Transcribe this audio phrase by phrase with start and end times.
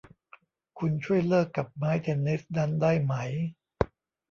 [0.79, 3.13] คุณช่วยเลิกกับไม้เทนนิสนั้นได้ไหม!